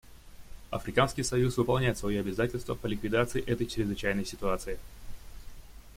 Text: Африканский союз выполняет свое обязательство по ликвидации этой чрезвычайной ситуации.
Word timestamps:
Африканский 0.71 1.21
союз 1.21 1.57
выполняет 1.57 1.95
свое 1.95 2.21
обязательство 2.21 2.73
по 2.73 2.87
ликвидации 2.87 3.39
этой 3.45 3.67
чрезвычайной 3.67 4.25
ситуации. 4.25 4.79